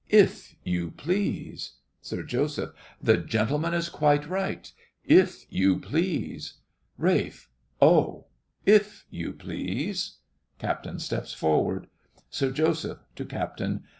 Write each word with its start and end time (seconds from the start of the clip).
If 0.09 0.55
you 0.63 0.89
please. 0.89 1.73
SIR 2.01 2.23
JOSEPH. 2.23 2.73
The 3.03 3.17
gentleman 3.17 3.75
is 3.75 3.87
quite 3.87 4.27
right. 4.27 4.73
If 5.05 5.45
you 5.53 5.77
please. 5.79 6.55
RALPH. 6.97 7.47
Oh! 7.79 8.25
If 8.65 9.05
you 9.11 9.31
please. 9.31 10.17
(CAPTAIN 10.57 10.97
steps 10.97 11.33
forward.) 11.35 11.85
SIR 12.31 12.49
JOSEPH 12.49 13.01
(to 13.15 13.25
CAPTAIN). 13.25 13.83